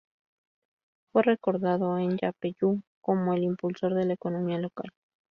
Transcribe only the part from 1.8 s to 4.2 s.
en Yapeyú como el impulsor de la